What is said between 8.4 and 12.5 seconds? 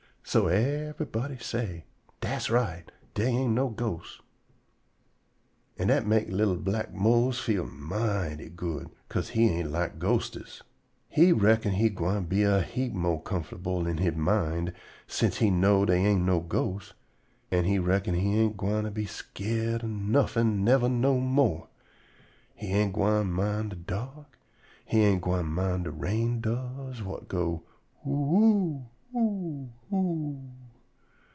good, 'ca'se he ain' lek ghostes. He reckon he gwine be